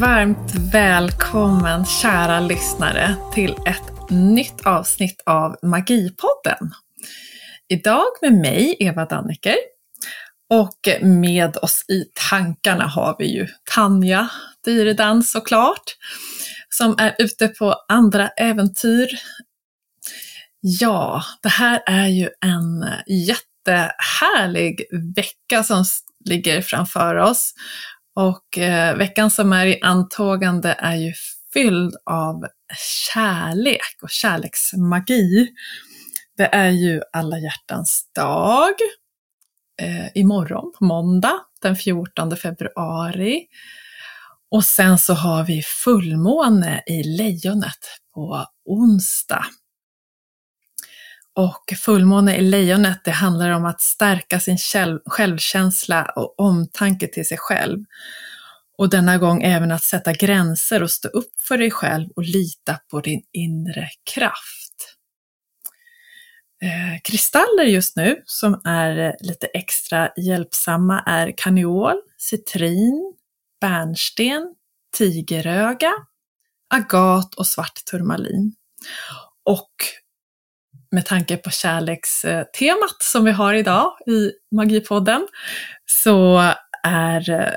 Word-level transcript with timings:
Varmt 0.00 0.54
välkommen 0.72 1.84
kära 1.84 2.40
lyssnare 2.40 3.16
till 3.34 3.56
ett 3.66 4.10
nytt 4.10 4.66
avsnitt 4.66 5.22
av 5.26 5.56
Magipodden. 5.62 6.74
Idag 7.68 8.06
med 8.22 8.32
mig, 8.32 8.76
Eva 8.80 9.04
Dannecker. 9.04 9.56
Och 10.50 10.78
med 11.02 11.56
oss 11.56 11.84
i 11.88 12.04
tankarna 12.30 12.86
har 12.86 13.16
vi 13.18 13.26
ju 13.26 13.48
Tanja 13.74 14.28
Dyredan 14.64 15.22
såklart, 15.22 15.96
som 16.68 16.94
är 16.98 17.14
ute 17.18 17.48
på 17.48 17.74
andra 17.88 18.28
äventyr. 18.28 19.08
Ja, 20.60 21.22
det 21.42 21.48
här 21.48 21.82
är 21.86 22.06
ju 22.06 22.28
en 22.40 22.86
jättehärlig 23.06 24.84
vecka 25.16 25.62
som 25.62 25.84
ligger 26.24 26.62
framför 26.62 27.14
oss. 27.14 27.54
Och 28.16 28.58
eh, 28.58 28.96
veckan 28.96 29.30
som 29.30 29.52
är 29.52 29.66
i 29.66 29.80
antågande 29.82 30.76
är 30.78 30.94
ju 30.94 31.12
fylld 31.52 31.96
av 32.04 32.46
kärlek 33.12 33.98
och 34.02 34.10
kärleksmagi. 34.10 35.48
Det 36.36 36.54
är 36.54 36.70
ju 36.70 37.02
alla 37.12 37.38
hjärtans 37.38 38.10
dag 38.14 38.74
eh, 39.82 40.06
imorgon 40.14 40.72
på 40.78 40.84
måndag 40.84 41.40
den 41.62 41.76
14 41.76 42.36
februari. 42.36 43.46
Och 44.50 44.64
sen 44.64 44.98
så 44.98 45.14
har 45.14 45.44
vi 45.44 45.62
fullmåne 45.62 46.82
i 46.86 47.02
lejonet 47.02 48.00
på 48.14 48.46
onsdag. 48.64 49.44
Och 51.36 51.74
fullmåne 51.78 52.36
i 52.36 52.42
lejonet, 52.42 53.04
det 53.04 53.10
handlar 53.10 53.50
om 53.50 53.64
att 53.64 53.80
stärka 53.80 54.40
sin 54.40 54.58
självkänsla 55.06 56.04
och 56.16 56.40
omtanke 56.40 57.08
till 57.08 57.26
sig 57.26 57.38
själv. 57.38 57.84
Och 58.78 58.90
denna 58.90 59.18
gång 59.18 59.42
även 59.42 59.72
att 59.72 59.82
sätta 59.82 60.12
gränser 60.12 60.82
och 60.82 60.90
stå 60.90 61.08
upp 61.08 61.40
för 61.40 61.58
dig 61.58 61.70
själv 61.70 62.08
och 62.16 62.22
lita 62.22 62.78
på 62.90 63.00
din 63.00 63.22
inre 63.32 63.88
kraft. 64.14 64.96
Eh, 66.62 67.00
kristaller 67.04 67.64
just 67.64 67.96
nu 67.96 68.22
som 68.24 68.60
är 68.64 68.98
eh, 68.98 69.12
lite 69.20 69.46
extra 69.46 70.10
hjälpsamma 70.16 71.02
är 71.06 71.34
kaniol, 71.36 71.96
citrin, 72.18 73.14
bärnsten, 73.60 74.54
tigeröga, 74.96 75.92
agat 76.74 77.34
och 77.34 77.46
svart 77.46 77.84
turmalin. 77.90 78.54
Och 79.44 79.70
med 80.96 81.06
tanke 81.06 81.36
på 81.36 81.50
kärlekstemat 81.50 83.02
som 83.02 83.24
vi 83.24 83.30
har 83.30 83.54
idag 83.54 83.92
i 84.06 84.32
Magipodden, 84.54 85.28
så 85.86 86.52
är 86.82 87.30
eh, 87.30 87.52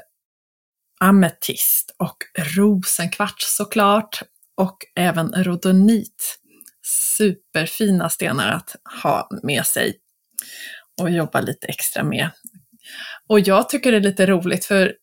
ametist 0.99 1.95
och 1.97 2.17
rosenkvarts 2.57 3.55
såklart 3.55 4.21
och 4.57 4.77
även 4.95 5.43
Rodonit 5.43 6.39
superfina 6.87 8.09
stenar 8.09 8.51
att 8.51 8.75
ha 9.03 9.29
med 9.43 9.65
sig 9.65 9.97
och 11.01 11.09
jobba 11.09 11.41
lite 11.41 11.67
extra 11.67 12.03
med. 12.03 12.29
Och 13.29 13.39
jag 13.39 13.69
tycker 13.69 13.91
det 13.91 13.97
är 13.97 14.01
lite 14.01 14.25
roligt 14.25 14.65
för 14.65 14.93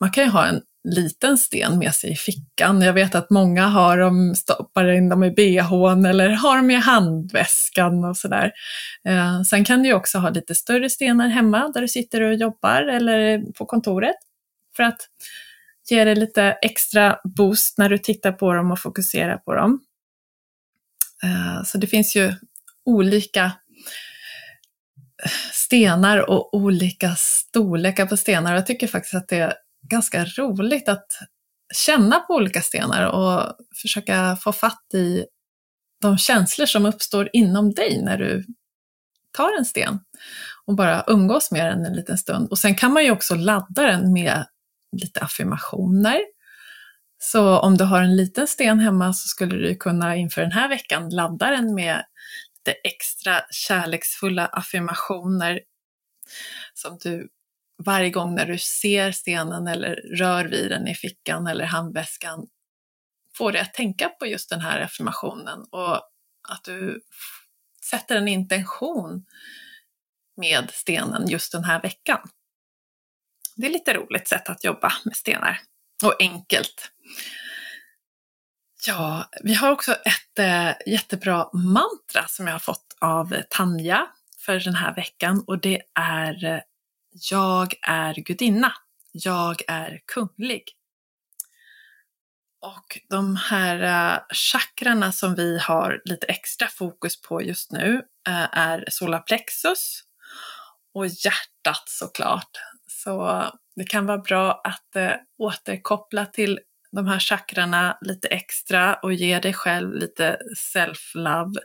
man 0.00 0.10
kan 0.10 0.24
ju 0.24 0.30
ha 0.30 0.46
en 0.46 0.62
liten 0.84 1.38
sten 1.38 1.78
med 1.78 1.94
sig 1.94 2.12
i 2.12 2.16
fickan. 2.16 2.80
Jag 2.82 2.92
vet 2.92 3.14
att 3.14 3.30
många 3.30 3.66
har 3.66 3.98
dem, 3.98 4.34
stoppar 4.34 4.90
in 4.90 5.08
dem 5.08 5.24
i 5.24 5.30
bhn 5.30 6.06
eller 6.06 6.28
har 6.28 6.56
dem 6.56 6.70
i 6.70 6.74
handväskan 6.74 8.04
och 8.04 8.16
sådär. 8.16 8.52
Eh, 9.08 9.42
sen 9.42 9.64
kan 9.64 9.82
du 9.82 9.88
ju 9.88 9.94
också 9.94 10.18
ha 10.18 10.30
lite 10.30 10.54
större 10.54 10.90
stenar 10.90 11.28
hemma 11.28 11.68
där 11.74 11.80
du 11.80 11.88
sitter 11.88 12.20
och 12.20 12.34
jobbar 12.34 12.82
eller 12.82 13.42
på 13.52 13.66
kontoret 13.66 14.16
för 14.76 14.82
att 14.82 15.00
ge 15.90 16.04
dig 16.04 16.14
lite 16.14 16.42
extra 16.62 17.18
boost 17.24 17.78
när 17.78 17.88
du 17.88 17.98
tittar 17.98 18.32
på 18.32 18.54
dem 18.54 18.70
och 18.70 18.80
fokuserar 18.80 19.36
på 19.36 19.54
dem. 19.54 19.80
Eh, 21.22 21.64
så 21.64 21.78
det 21.78 21.86
finns 21.86 22.16
ju 22.16 22.34
olika 22.84 23.52
stenar 25.52 26.30
och 26.30 26.54
olika 26.54 27.14
storlekar 27.16 28.06
på 28.06 28.16
stenar. 28.16 28.54
Jag 28.54 28.66
tycker 28.66 28.86
faktiskt 28.86 29.14
att 29.14 29.28
det 29.28 29.54
ganska 29.88 30.24
roligt 30.24 30.88
att 30.88 31.06
känna 31.74 32.20
på 32.20 32.34
olika 32.34 32.62
stenar 32.62 33.06
och 33.06 33.56
försöka 33.82 34.36
få 34.36 34.52
fatt 34.52 34.94
i 34.94 35.24
de 36.02 36.18
känslor 36.18 36.66
som 36.66 36.86
uppstår 36.86 37.30
inom 37.32 37.74
dig 37.74 38.02
när 38.02 38.18
du 38.18 38.44
tar 39.32 39.58
en 39.58 39.64
sten 39.64 39.98
och 40.66 40.76
bara 40.76 41.04
umgås 41.06 41.50
med 41.50 41.66
den 41.66 41.86
en 41.86 41.92
liten 41.92 42.18
stund. 42.18 42.50
Och 42.50 42.58
sen 42.58 42.74
kan 42.74 42.92
man 42.92 43.04
ju 43.04 43.10
också 43.10 43.34
ladda 43.34 43.82
den 43.82 44.12
med 44.12 44.46
lite 44.96 45.20
affirmationer. 45.20 46.20
Så 47.18 47.58
om 47.58 47.76
du 47.76 47.84
har 47.84 48.02
en 48.02 48.16
liten 48.16 48.46
sten 48.46 48.80
hemma 48.80 49.12
så 49.12 49.28
skulle 49.28 49.56
du 49.56 49.76
kunna 49.76 50.16
inför 50.16 50.40
den 50.40 50.52
här 50.52 50.68
veckan 50.68 51.10
ladda 51.10 51.50
den 51.50 51.74
med 51.74 52.04
lite 52.58 52.78
extra 52.84 53.40
kärleksfulla 53.50 54.46
affirmationer 54.46 55.60
som 56.74 56.98
du 57.02 57.28
varje 57.78 58.10
gång 58.10 58.34
när 58.34 58.46
du 58.46 58.58
ser 58.58 59.12
stenen 59.12 59.66
eller 59.66 59.94
rör 59.94 60.44
vid 60.44 60.70
den 60.70 60.88
i 60.88 60.94
fickan 60.94 61.46
eller 61.46 61.64
handväskan 61.64 62.46
får 63.36 63.52
dig 63.52 63.60
att 63.60 63.74
tänka 63.74 64.08
på 64.08 64.26
just 64.26 64.50
den 64.50 64.60
här 64.60 64.80
affirmationen 64.80 65.64
och 65.70 65.96
att 66.48 66.64
du 66.64 67.00
sätter 67.90 68.16
en 68.16 68.28
intention 68.28 69.24
med 70.36 70.70
stenen 70.72 71.28
just 71.28 71.52
den 71.52 71.64
här 71.64 71.82
veckan. 71.82 72.28
Det 73.56 73.66
är 73.66 73.70
lite 73.70 73.94
roligt 73.94 74.28
sätt 74.28 74.48
att 74.48 74.64
jobba 74.64 74.92
med 75.04 75.16
stenar 75.16 75.60
och 76.04 76.16
enkelt. 76.18 76.90
Ja, 78.86 79.28
vi 79.42 79.54
har 79.54 79.70
också 79.70 79.92
ett 79.92 80.38
eh, 80.38 80.92
jättebra 80.92 81.50
mantra 81.52 82.28
som 82.28 82.46
jag 82.46 82.54
har 82.54 82.58
fått 82.58 82.96
av 83.00 83.36
Tanja 83.50 84.06
för 84.38 84.60
den 84.60 84.74
här 84.74 84.94
veckan 84.94 85.44
och 85.46 85.60
det 85.60 85.82
är 85.94 86.44
eh, 86.44 86.60
jag 87.30 87.74
är 87.82 88.14
gudinna. 88.14 88.72
Jag 89.12 89.62
är 89.68 90.00
kunglig. 90.06 90.64
Och 92.60 92.98
de 93.10 93.36
här 93.36 93.82
eh, 94.14 94.20
chakrarna 94.34 95.12
som 95.12 95.34
vi 95.34 95.58
har 95.58 96.02
lite 96.04 96.26
extra 96.26 96.68
fokus 96.68 97.20
på 97.20 97.42
just 97.42 97.72
nu 97.72 98.02
eh, 98.28 98.58
är 98.58 98.84
solarplexus 98.88 100.00
och 100.94 101.06
hjärtat 101.06 101.82
såklart. 101.86 102.50
Så 102.86 103.44
det 103.76 103.84
kan 103.84 104.06
vara 104.06 104.18
bra 104.18 104.60
att 104.64 104.96
eh, 104.96 105.12
återkoppla 105.38 106.26
till 106.26 106.60
de 106.92 107.06
här 107.06 107.18
chakrarna 107.18 107.98
lite 108.00 108.28
extra 108.28 108.94
och 108.94 109.12
ge 109.12 109.38
dig 109.38 109.52
själv 109.52 109.94
lite 109.94 110.38
self-love 110.74 111.58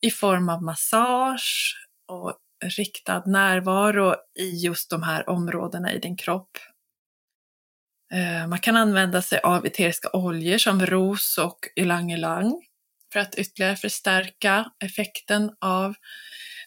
i 0.00 0.10
form 0.10 0.48
av 0.48 0.62
massage 0.62 1.76
och 2.08 2.38
riktad 2.68 3.22
närvaro 3.26 4.14
i 4.38 4.50
just 4.50 4.90
de 4.90 5.02
här 5.02 5.28
områdena 5.28 5.92
i 5.92 5.98
din 5.98 6.16
kropp. 6.16 6.58
Eh, 8.12 8.46
man 8.46 8.58
kan 8.58 8.76
använda 8.76 9.22
sig 9.22 9.40
av 9.40 9.66
eteriska 9.66 10.08
oljor 10.12 10.58
som 10.58 10.86
ros 10.86 11.38
och 11.38 11.58
ylang-ylang 11.76 12.62
för 13.12 13.20
att 13.20 13.34
ytterligare 13.34 13.76
förstärka 13.76 14.70
effekten 14.84 15.50
av 15.60 15.94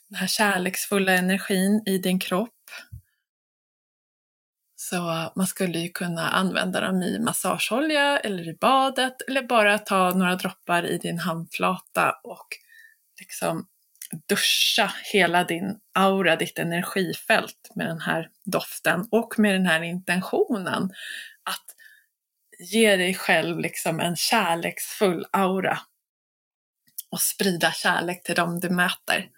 den 0.09 0.19
här 0.19 0.27
kärleksfulla 0.27 1.11
energin 1.11 1.83
i 1.85 1.97
din 1.97 2.19
kropp. 2.19 2.51
Så 4.75 5.31
man 5.35 5.47
skulle 5.47 5.79
ju 5.79 5.89
kunna 5.89 6.29
använda 6.29 6.81
dem 6.81 7.01
i 7.01 7.19
massageolja 7.19 8.19
eller 8.19 8.47
i 8.47 8.57
badet 8.61 9.21
eller 9.27 9.43
bara 9.43 9.79
ta 9.79 10.11
några 10.11 10.35
droppar 10.35 10.85
i 10.85 10.97
din 10.97 11.19
handflata 11.19 12.11
och 12.23 12.47
liksom 13.19 13.67
duscha 14.29 14.93
hela 15.13 15.43
din 15.43 15.79
aura, 15.93 16.35
ditt 16.35 16.59
energifält 16.59 17.71
med 17.75 17.87
den 17.87 18.01
här 18.01 18.29
doften 18.45 19.07
och 19.11 19.39
med 19.39 19.55
den 19.55 19.65
här 19.65 19.81
intentionen 19.81 20.83
att 21.43 21.65
ge 22.59 22.95
dig 22.95 23.13
själv 23.13 23.59
liksom 23.59 23.99
en 23.99 24.15
kärleksfull 24.15 25.25
aura 25.31 25.79
och 27.11 27.21
sprida 27.21 27.71
kärlek 27.71 28.23
till 28.23 28.35
dem 28.35 28.59
du 28.59 28.69
möter. 28.69 29.29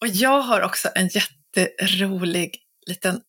Och 0.00 0.08
jag 0.08 0.40
har 0.40 0.60
också 0.60 0.88
en 0.94 1.08
jätterolig 1.08 2.62
liten 2.86 3.20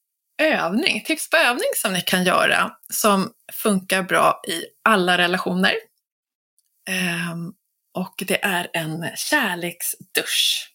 övning, 0.41 1.03
tips 1.03 1.29
på 1.29 1.37
övning 1.37 1.69
som 1.77 1.93
ni 1.93 2.01
kan 2.01 2.23
göra 2.23 2.71
som 2.93 3.31
funkar 3.53 4.03
bra 4.03 4.41
i 4.47 4.63
alla 4.83 5.17
relationer. 5.17 5.73
Um, 7.31 7.53
och 7.93 8.23
det 8.27 8.43
är 8.45 8.69
en 8.73 9.09
kärleksdusch. 9.15 10.71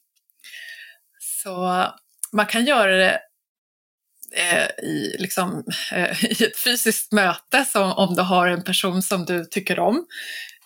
Så 1.19 1.85
man 2.33 2.47
kan 2.47 2.65
göra 2.65 2.97
det 2.97 3.21
eh, 4.33 4.85
i, 4.85 5.17
liksom, 5.19 5.65
eh, 5.93 6.25
i 6.41 6.45
ett 6.45 6.59
fysiskt 6.59 7.13
möte, 7.13 7.65
som 7.65 7.93
om 7.93 8.15
du 8.15 8.23
har 8.23 8.49
en 8.49 8.65
person 8.65 9.03
som 9.03 9.25
du 9.25 9.45
tycker 9.45 9.79
om 9.79 10.07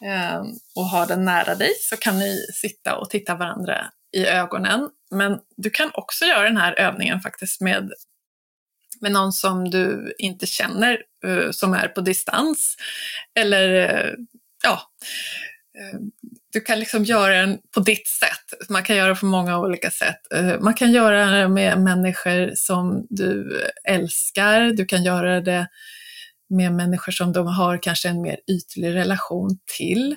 eh, 0.04 0.42
och 0.74 0.84
har 0.84 1.06
den 1.06 1.24
nära 1.24 1.54
dig, 1.54 1.74
så 1.80 1.96
kan 1.96 2.18
ni 2.18 2.46
sitta 2.54 2.96
och 2.96 3.10
titta 3.10 3.34
varandra 3.34 3.86
i 4.12 4.26
ögonen. 4.26 4.90
Men 5.10 5.38
du 5.56 5.70
kan 5.70 5.90
också 5.94 6.24
göra 6.24 6.42
den 6.42 6.56
här 6.56 6.72
övningen 6.78 7.20
faktiskt 7.20 7.60
med 7.60 7.92
med 9.02 9.12
någon 9.12 9.32
som 9.32 9.70
du 9.70 10.14
inte 10.18 10.46
känner, 10.46 11.02
som 11.52 11.74
är 11.74 11.88
på 11.88 12.00
distans. 12.00 12.76
Eller 13.34 14.16
ja, 14.62 14.82
Eh, 15.78 16.00
du 16.52 16.60
kan 16.60 16.78
liksom 16.78 17.04
göra 17.04 17.34
den 17.34 17.58
på 17.74 17.80
ditt 17.80 18.08
sätt. 18.08 18.68
Man 18.70 18.82
kan 18.82 18.96
göra 18.96 19.08
det 19.08 19.20
på 19.20 19.26
många 19.26 19.58
olika 19.58 19.90
sätt. 19.90 20.32
Eh, 20.34 20.60
man 20.60 20.74
kan 20.74 20.92
göra 20.92 21.30
det 21.30 21.48
med 21.48 21.80
människor 21.80 22.52
som 22.54 23.06
du 23.10 23.60
älskar. 23.84 24.60
Du 24.60 24.84
kan 24.84 25.04
göra 25.04 25.40
det 25.40 25.68
med 26.48 26.72
människor 26.72 27.12
som 27.12 27.32
de 27.32 27.46
har 27.46 27.82
kanske 27.82 28.08
en 28.08 28.22
mer 28.22 28.36
ytlig 28.50 28.94
relation 28.94 29.58
till. 29.76 30.16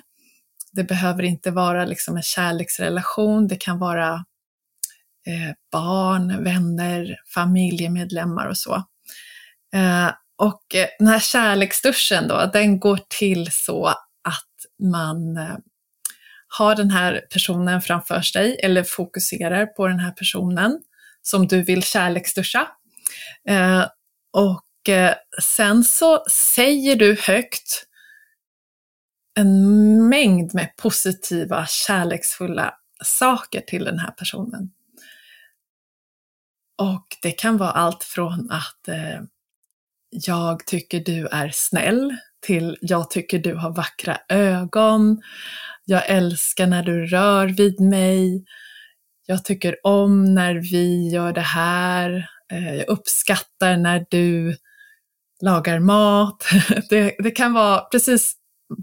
Det 0.72 0.84
behöver 0.84 1.22
inte 1.22 1.50
vara 1.50 1.84
liksom 1.84 2.16
en 2.16 2.22
kärleksrelation, 2.22 3.48
det 3.48 3.56
kan 3.56 3.78
vara 3.78 4.12
eh, 5.26 5.54
barn, 5.72 6.44
vänner, 6.44 7.16
familjemedlemmar 7.34 8.46
och 8.46 8.58
så. 8.58 8.84
Och 10.38 10.62
den 10.98 11.08
här 11.08 11.20
kärleksduschen 11.20 12.28
då, 12.28 12.50
den 12.52 12.80
går 12.80 13.00
till 13.08 13.52
så 13.52 13.94
man 14.82 15.36
eh, 15.36 15.56
har 16.48 16.76
den 16.76 16.90
här 16.90 17.26
personen 17.30 17.82
framför 17.82 18.20
sig 18.20 18.60
eller 18.62 18.82
fokuserar 18.82 19.66
på 19.66 19.88
den 19.88 19.98
här 19.98 20.10
personen 20.10 20.80
som 21.22 21.46
du 21.46 21.62
vill 21.62 21.82
kärleksduscha. 21.82 22.68
Eh, 23.48 23.86
och 24.32 24.88
eh, 24.88 25.14
sen 25.42 25.84
så 25.84 26.24
säger 26.30 26.96
du 26.96 27.16
högt 27.20 27.86
en 29.34 30.08
mängd 30.08 30.54
med 30.54 30.76
positiva, 30.76 31.66
kärleksfulla 31.66 32.74
saker 33.04 33.60
till 33.60 33.84
den 33.84 33.98
här 33.98 34.10
personen. 34.10 34.70
Och 36.78 37.06
det 37.22 37.32
kan 37.32 37.56
vara 37.56 37.70
allt 37.70 38.04
från 38.04 38.50
att 38.50 38.88
eh, 38.88 39.20
jag 40.10 40.66
tycker 40.66 41.00
du 41.00 41.26
är 41.26 41.50
snäll 41.54 42.16
till 42.44 42.76
jag 42.80 43.10
tycker 43.10 43.38
du 43.38 43.54
har 43.54 43.74
vackra 43.74 44.18
ögon, 44.28 45.22
jag 45.84 46.08
älskar 46.08 46.66
när 46.66 46.82
du 46.82 47.06
rör 47.06 47.46
vid 47.46 47.80
mig, 47.80 48.44
jag 49.26 49.44
tycker 49.44 49.86
om 49.86 50.34
när 50.34 50.54
vi 50.54 51.08
gör 51.08 51.32
det 51.32 51.40
här, 51.40 52.28
eh, 52.52 52.74
jag 52.74 52.88
uppskattar 52.88 53.76
när 53.76 54.06
du 54.10 54.56
lagar 55.42 55.78
mat. 55.78 56.44
Det, 56.90 57.16
det 57.18 57.30
kan 57.30 57.52
vara 57.52 57.80
precis 57.80 58.34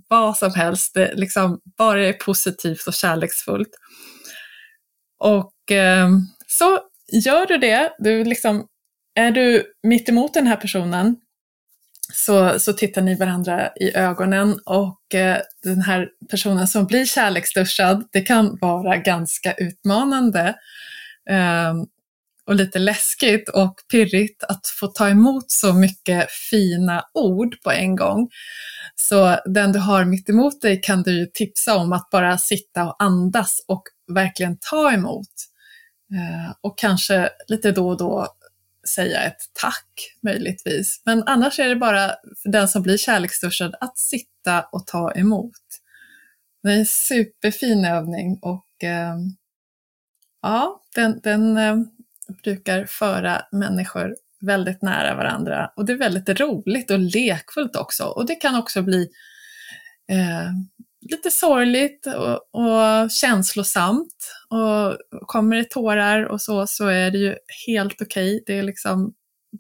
vad 0.08 0.38
som 0.38 0.54
helst, 0.54 0.94
det 0.94 1.14
liksom 1.16 1.62
bara 1.78 2.08
är 2.08 2.14
positivt 2.14 2.88
och 2.88 2.94
kärleksfullt. 2.94 3.70
Och 5.20 5.72
eh, 5.72 6.10
så 6.48 6.80
gör 7.12 7.46
du 7.46 7.58
det, 7.58 7.94
du 8.00 8.24
liksom, 8.24 8.68
är 9.16 9.32
du 9.32 9.64
mitt 9.84 10.10
emot 10.10 10.34
den 10.34 10.48
här 10.48 10.56
personen 10.56 11.16
så, 12.14 12.60
så 12.60 12.74
tittar 12.74 13.02
ni 13.02 13.16
varandra 13.16 13.70
i 13.76 13.96
ögonen 13.96 14.60
och 14.66 15.16
eh, 15.16 15.38
den 15.64 15.82
här 15.82 16.08
personen 16.30 16.68
som 16.68 16.86
blir 16.86 17.06
kärleksduschad, 17.06 18.08
det 18.12 18.22
kan 18.22 18.58
vara 18.62 18.98
ganska 18.98 19.54
utmanande 19.54 20.56
eh, 21.30 21.74
och 22.46 22.56
lite 22.56 22.80
läskigt 22.80 23.50
och 23.50 23.76
pirrigt 23.92 24.44
att 24.44 24.68
få 24.80 24.88
ta 24.88 25.10
emot 25.10 25.52
så 25.52 25.74
mycket 25.74 26.32
fina 26.32 27.04
ord 27.14 27.56
på 27.64 27.72
en 27.72 27.96
gång. 27.96 28.30
Så 28.96 29.38
den 29.46 29.72
du 29.72 29.80
har 29.80 30.06
mitt 30.06 30.30
emot 30.30 30.62
dig 30.62 30.82
kan 30.82 31.04
du 31.04 31.32
tipsa 31.34 31.78
om 31.78 31.94
att 31.94 32.10
bara 32.10 32.38
sitta 32.38 32.84
och 32.84 33.04
andas 33.04 33.66
och 33.68 33.84
verkligen 34.14 34.58
ta 34.72 34.92
emot. 34.92 35.30
Eh, 36.12 36.54
och 36.62 36.78
kanske 36.78 37.30
lite 37.48 37.72
då 37.72 37.90
och 37.90 37.98
då 37.98 38.28
säga 38.90 39.24
ett 39.24 39.42
tack 39.62 40.18
möjligtvis. 40.24 41.02
Men 41.06 41.24
annars 41.26 41.60
är 41.60 41.70
det 41.70 41.76
bara 41.76 42.08
för 42.44 42.50
den 42.50 42.68
som 42.68 42.82
blir 42.82 42.98
kärleksduschad 42.98 43.76
att 43.80 43.98
sitta 43.98 44.62
och 44.72 44.88
ta 44.88 45.12
emot. 45.12 45.52
Det 46.64 46.70
är 46.70 46.80
en 46.80 46.86
superfin 46.86 47.86
övning 47.86 48.40
och 48.42 48.84
eh, 48.84 49.16
ja, 50.42 50.82
den, 50.96 51.20
den 51.24 51.58
eh, 51.58 51.76
brukar 52.44 52.86
föra 52.86 53.42
människor 53.52 54.16
väldigt 54.42 54.82
nära 54.82 55.16
varandra 55.16 55.72
och 55.76 55.86
det 55.86 55.94
är 55.94 55.98
väldigt 55.98 56.40
roligt 56.40 56.92
och 56.92 57.00
lekfullt 57.00 57.76
också 57.76 58.04
och 58.04 58.26
det 58.26 58.36
kan 58.36 58.56
också 58.56 58.82
bli 58.82 59.10
eh, 60.12 60.52
lite 61.02 61.32
sorgligt 61.32 62.08
och, 62.08 62.50
och 62.52 63.12
känslosamt 63.12 64.34
och 64.50 64.98
kommer 65.28 65.56
det 65.56 65.70
tårar 65.70 66.24
och 66.24 66.42
så, 66.42 66.68
så 66.68 66.88
är 66.88 67.12
det 67.12 67.18
ju 67.18 67.36
helt 67.68 68.02
okej. 68.02 68.36
Okay. 68.36 68.44
Det 68.46 68.60
är 68.60 68.64
liksom 68.64 69.14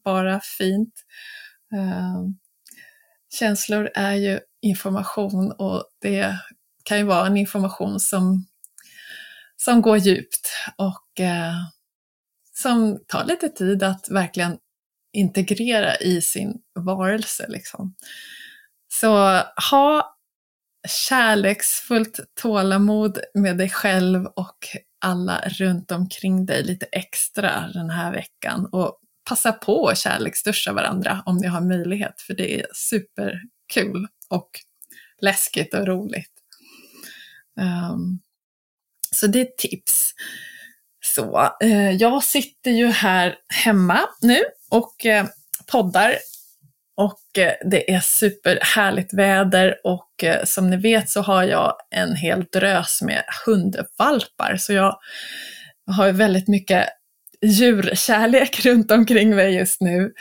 bara 0.04 0.40
fint. 0.40 0.94
Uh, 1.74 2.30
känslor 3.34 3.90
är 3.96 4.14
ju 4.14 4.40
information 4.62 5.52
och 5.52 5.84
det 6.02 6.38
kan 6.84 6.98
ju 6.98 7.04
vara 7.04 7.28
en 7.28 7.38
information 7.38 8.00
som, 8.00 8.46
som 9.58 9.82
går 9.82 9.98
djupt 9.98 10.52
och 10.76 11.20
uh, 11.20 11.66
som 12.54 13.00
tar 13.08 13.26
lite 13.26 13.50
tid 13.50 13.84
att 13.84 14.10
verkligen 14.10 14.58
integrera 15.14 15.96
i 15.98 16.22
sin 16.22 16.62
varelse. 16.76 17.46
Liksom. 17.50 17.96
Så 18.88 19.42
ha 19.72 20.11
kärleksfullt 20.88 22.20
tålamod 22.42 23.20
med 23.34 23.58
dig 23.58 23.70
själv 23.70 24.26
och 24.26 24.58
alla 25.06 25.42
runt 25.46 25.92
omkring 25.92 26.46
dig 26.46 26.64
lite 26.64 26.86
extra 26.86 27.72
den 27.74 27.90
här 27.90 28.12
veckan 28.12 28.66
och 28.72 28.98
passa 29.30 29.52
på 29.52 29.88
att 29.88 29.98
kärleksduscha 29.98 30.74
varandra 30.74 31.24
om 31.26 31.38
ni 31.38 31.48
har 31.48 31.62
möjlighet, 31.62 32.22
för 32.22 32.34
det 32.34 32.60
är 32.60 32.66
superkul 32.74 34.08
och 34.30 34.50
läskigt 35.22 35.74
och 35.74 35.88
roligt. 35.88 36.32
Um, 37.60 38.20
så 39.16 39.28
det 39.28 39.40
är 39.40 39.46
ett 39.46 39.58
tips. 39.58 40.14
Så, 41.06 41.58
eh, 41.62 41.92
jag 41.92 42.24
sitter 42.24 42.72
ju 42.72 42.88
här 42.88 43.36
hemma 43.48 44.00
nu 44.22 44.40
och 44.70 45.06
eh, 45.06 45.26
poddar 45.72 46.18
och 46.98 47.38
eh, 47.38 47.54
det 47.66 47.94
är 47.94 48.00
superhärligt 48.00 49.14
väder 49.14 49.76
och 49.84 50.24
eh, 50.24 50.44
som 50.46 50.70
ni 50.70 50.78
vet 50.78 51.10
så 51.10 51.22
har 51.22 51.44
jag 51.44 51.76
en 51.90 52.16
hel 52.16 52.44
drös 52.44 53.02
med 53.02 53.24
hundvalpar. 53.46 54.58
Så 54.58 54.74
jag 54.74 55.00
har 55.92 56.12
väldigt 56.12 56.48
mycket 56.48 56.90
djurkärlek 57.42 58.60
runt 58.66 58.92
omkring 58.92 59.36
mig 59.36 59.56
just 59.56 59.82
nu. 59.82 60.14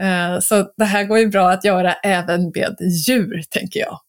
Eh, 0.00 0.40
så 0.40 0.72
det 0.76 0.84
här 0.84 1.04
går 1.04 1.18
ju 1.18 1.26
bra 1.26 1.50
att 1.50 1.64
göra 1.64 1.92
även 1.92 2.52
med 2.54 2.76
djur, 3.06 3.42
tänker 3.50 3.80
jag. 3.80 4.00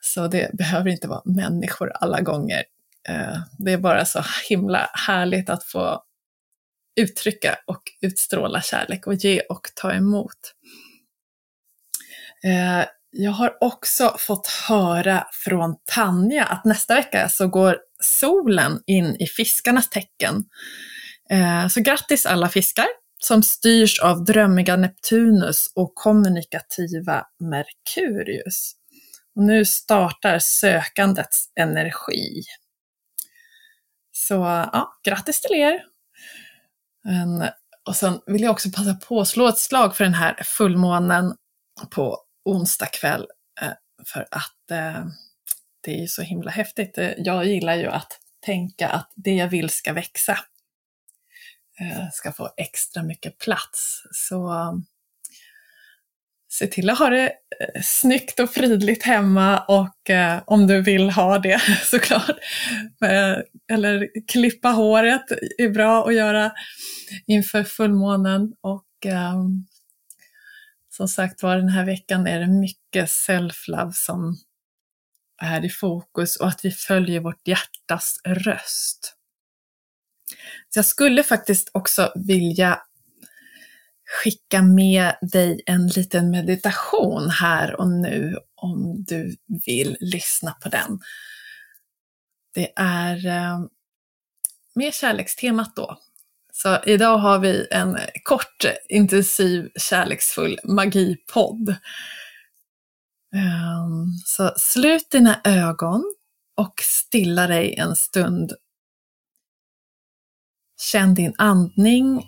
Så 0.00 0.28
det 0.28 0.50
behöver 0.52 0.90
inte 0.90 1.08
vara 1.08 1.22
människor 1.24 1.92
alla 1.94 2.20
gånger. 2.20 2.64
Det 3.58 3.72
är 3.72 3.78
bara 3.78 4.04
så 4.04 4.24
himla 4.48 4.90
härligt 5.06 5.50
att 5.50 5.64
få 5.64 6.02
uttrycka 7.00 7.58
och 7.66 7.82
utstråla 8.00 8.62
kärlek 8.62 9.06
och 9.06 9.14
ge 9.14 9.40
och 9.40 9.68
ta 9.74 9.92
emot. 9.92 10.54
Eh, 12.46 12.86
jag 13.10 13.30
har 13.30 13.56
också 13.60 14.16
fått 14.18 14.46
höra 14.46 15.26
från 15.32 15.76
Tanja 15.84 16.44
att 16.44 16.64
nästa 16.64 16.94
vecka 16.94 17.28
så 17.28 17.48
går 17.48 17.78
solen 18.02 18.82
in 18.86 19.16
i 19.16 19.26
fiskarnas 19.26 19.90
tecken. 19.90 20.44
Eh, 21.30 21.68
så 21.68 21.80
grattis 21.80 22.26
alla 22.26 22.48
fiskar 22.48 22.86
som 23.18 23.42
styrs 23.42 24.00
av 24.00 24.24
drömmiga 24.24 24.76
Neptunus 24.76 25.72
och 25.74 25.94
kommunikativa 25.94 27.24
Merkurius. 27.40 28.72
Nu 29.34 29.64
startar 29.64 30.38
sökandets 30.38 31.52
energi. 31.60 32.42
Så 34.12 34.34
ja, 34.72 34.98
grattis 35.04 35.40
till 35.40 35.56
er! 35.56 35.80
Och 37.88 37.96
sen 37.96 38.20
vill 38.26 38.42
jag 38.42 38.52
också 38.52 38.70
passa 38.70 38.94
på 38.94 39.20
att 39.20 39.28
slå 39.28 39.48
ett 39.48 39.58
slag 39.58 39.96
för 39.96 40.04
den 40.04 40.14
här 40.14 40.42
fullmånen 40.44 41.34
på 41.90 42.25
onsdag 42.46 42.86
kväll 42.86 43.26
eh, 43.62 43.72
för 44.06 44.26
att 44.30 44.70
eh, 44.70 45.06
det 45.86 46.02
är 46.02 46.06
så 46.06 46.22
himla 46.22 46.50
häftigt. 46.50 46.98
Eh, 46.98 47.10
jag 47.18 47.46
gillar 47.46 47.74
ju 47.74 47.86
att 47.86 48.20
tänka 48.40 48.88
att 48.88 49.12
det 49.14 49.34
jag 49.34 49.48
vill 49.48 49.70
ska 49.70 49.92
växa, 49.92 50.38
eh, 51.80 52.10
ska 52.12 52.32
få 52.32 52.50
extra 52.56 53.02
mycket 53.02 53.38
plats. 53.38 54.02
Så 54.12 54.52
se 56.52 56.66
till 56.66 56.90
att 56.90 56.98
ha 56.98 57.10
det 57.10 57.26
eh, 57.60 57.82
snyggt 57.82 58.40
och 58.40 58.50
fridligt 58.50 59.02
hemma 59.02 59.58
och 59.60 60.10
om 60.44 60.66
du 60.66 60.82
vill 60.82 61.10
ha 61.10 61.38
det 61.38 61.60
såklart. 61.84 62.36
eller 63.72 64.08
klippa 64.32 64.68
håret 64.68 65.30
är 65.58 65.68
bra 65.68 66.06
att 66.06 66.14
göra 66.14 66.52
inför 67.26 67.64
fullmånen 67.64 68.52
och 68.60 69.06
ehm, 69.06 69.66
som 70.96 71.08
sagt 71.08 71.42
var, 71.42 71.56
den 71.56 71.68
här 71.68 71.84
veckan 71.84 72.26
är 72.26 72.40
det 72.40 72.46
mycket 72.46 73.08
self-love 73.08 73.92
som 73.92 74.36
är 75.42 75.64
i 75.64 75.70
fokus 75.70 76.36
och 76.36 76.48
att 76.48 76.64
vi 76.64 76.70
följer 76.70 77.20
vårt 77.20 77.48
hjärtas 77.48 78.20
röst. 78.24 79.16
Så 80.68 80.78
jag 80.78 80.86
skulle 80.86 81.22
faktiskt 81.22 81.70
också 81.72 82.12
vilja 82.14 82.80
skicka 84.22 84.62
med 84.62 85.14
dig 85.20 85.62
en 85.66 85.86
liten 85.86 86.30
meditation 86.30 87.30
här 87.30 87.80
och 87.80 87.88
nu 87.88 88.38
om 88.54 89.04
du 89.04 89.36
vill 89.66 89.96
lyssna 90.00 90.52
på 90.52 90.68
den. 90.68 91.00
Det 92.54 92.72
är 92.76 93.26
eh, 93.26 93.60
med 94.74 94.94
kärlekstemat 94.94 95.76
då. 95.76 95.98
Så 96.62 96.78
idag 96.86 97.18
har 97.18 97.38
vi 97.38 97.68
en 97.70 97.98
kort, 98.22 98.64
intensiv, 98.88 99.70
kärleksfull 99.76 100.58
magipodd. 100.64 101.68
Ehm, 103.34 104.12
så 104.24 104.52
slut 104.56 105.10
dina 105.10 105.40
ögon 105.44 106.14
och 106.56 106.80
stilla 106.82 107.46
dig 107.46 107.74
en 107.74 107.96
stund. 107.96 108.52
Känn 110.92 111.14
din 111.14 111.34
andning 111.38 112.26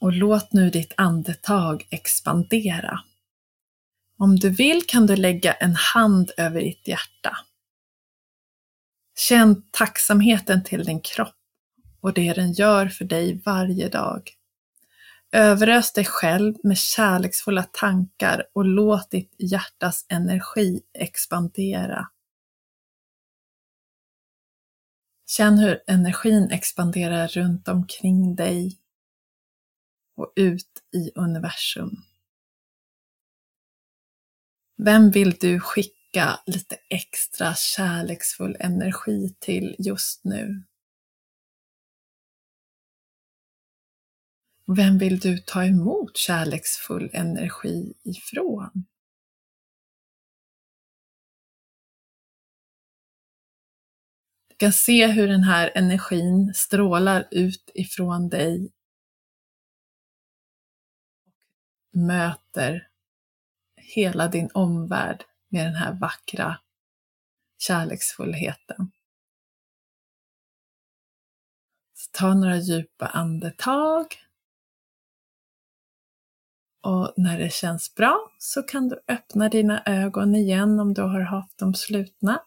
och 0.00 0.12
låt 0.12 0.52
nu 0.52 0.70
ditt 0.70 0.92
andetag 0.96 1.86
expandera. 1.90 3.00
Om 4.18 4.36
du 4.36 4.50
vill 4.50 4.86
kan 4.86 5.06
du 5.06 5.16
lägga 5.16 5.52
en 5.52 5.74
hand 5.74 6.30
över 6.36 6.60
ditt 6.60 6.88
hjärta. 6.88 7.36
Känn 9.18 9.62
tacksamheten 9.70 10.64
till 10.64 10.84
din 10.84 11.00
kropp 11.00 11.39
och 12.00 12.12
det 12.12 12.32
den 12.32 12.52
gör 12.52 12.88
för 12.88 13.04
dig 13.04 13.42
varje 13.44 13.88
dag. 13.88 14.36
Överös 15.32 15.92
dig 15.92 16.04
själv 16.04 16.54
med 16.62 16.78
kärleksfulla 16.78 17.62
tankar 17.62 18.46
och 18.52 18.64
låt 18.64 19.10
ditt 19.10 19.34
hjärtas 19.38 20.06
energi 20.08 20.82
expandera. 20.92 22.08
Känn 25.26 25.58
hur 25.58 25.82
energin 25.86 26.50
expanderar 26.50 27.28
runt 27.28 27.68
omkring 27.68 28.34
dig 28.34 28.78
och 30.16 30.32
ut 30.36 30.82
i 30.94 31.10
universum. 31.14 31.96
Vem 34.76 35.10
vill 35.10 35.30
du 35.30 35.60
skicka 35.60 36.40
lite 36.46 36.76
extra 36.88 37.54
kärleksfull 37.54 38.56
energi 38.60 39.34
till 39.40 39.76
just 39.78 40.24
nu? 40.24 40.62
Vem 44.76 44.98
vill 44.98 45.18
du 45.18 45.38
ta 45.38 45.64
emot 45.64 46.16
kärleksfull 46.16 47.10
energi 47.12 47.94
ifrån? 48.02 48.86
Du 54.48 54.54
kan 54.56 54.72
se 54.72 55.06
hur 55.06 55.28
den 55.28 55.42
här 55.42 55.72
energin 55.74 56.54
strålar 56.54 57.28
ut 57.30 57.70
ifrån 57.74 58.28
dig 58.28 58.72
och 61.92 61.98
möter 61.98 62.88
hela 63.76 64.28
din 64.28 64.50
omvärld 64.54 65.24
med 65.48 65.66
den 65.66 65.74
här 65.74 65.92
vackra 66.00 66.60
kärleksfullheten. 67.58 68.90
Så 71.94 72.10
ta 72.12 72.34
några 72.34 72.56
djupa 72.56 73.06
andetag 73.06 74.29
och 76.82 77.12
när 77.16 77.38
det 77.38 77.52
känns 77.52 77.94
bra 77.94 78.30
så 78.38 78.62
kan 78.62 78.88
du 78.88 79.00
öppna 79.08 79.48
dina 79.48 79.82
ögon 79.86 80.34
igen 80.34 80.80
om 80.80 80.94
du 80.94 81.02
har 81.02 81.20
haft 81.20 81.58
dem 81.58 81.74
slutna. 81.74 82.42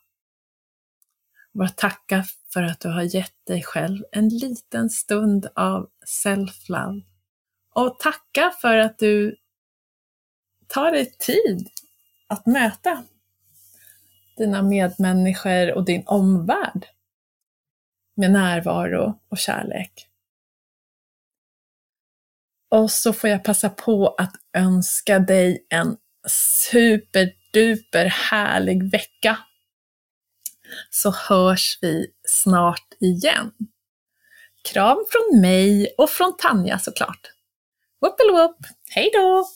Bara 1.53 1.69
tacka 1.69 2.25
för 2.53 2.63
att 2.63 2.79
du 2.79 2.89
har 2.89 3.15
gett 3.15 3.45
dig 3.47 3.63
själv 3.63 4.03
en 4.11 4.29
liten 4.29 4.89
stund 4.89 5.47
av 5.55 5.89
self-love. 6.25 7.01
Och 7.75 7.99
tacka 7.99 8.51
för 8.61 8.77
att 8.77 8.99
du 8.99 9.35
tar 10.67 10.91
dig 10.91 11.17
tid 11.19 11.69
att 12.27 12.45
möta 12.45 13.03
dina 14.37 14.61
medmänniskor 14.61 15.73
och 15.73 15.85
din 15.85 16.03
omvärld 16.05 16.85
med 18.15 18.31
närvaro 18.31 19.19
och 19.29 19.37
kärlek. 19.37 20.09
Och 22.73 22.91
så 22.91 23.13
får 23.13 23.29
jag 23.29 23.43
passa 23.43 23.69
på 23.69 24.15
att 24.17 24.33
önska 24.57 25.19
dig 25.19 25.65
en 25.69 25.97
superduper 26.27 28.05
härlig 28.05 28.91
vecka. 28.91 29.37
Så 30.89 31.11
hörs 31.11 31.79
vi 31.81 32.07
snart 32.27 32.87
igen. 32.99 33.51
Kram 34.63 35.05
från 35.11 35.41
mig 35.41 35.93
och 35.97 36.09
från 36.09 36.37
Tanja 36.37 36.79
såklart. 36.79 37.31
Whoopelwhoop, 38.01 38.57
hej 38.89 39.09
då! 39.13 39.47